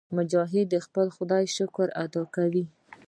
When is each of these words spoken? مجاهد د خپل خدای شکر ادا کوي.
مجاهد 0.17 0.67
د 0.73 0.75
خپل 0.85 1.07
خدای 1.15 1.43
شکر 1.55 1.87
ادا 2.03 2.23
کوي. 2.35 2.63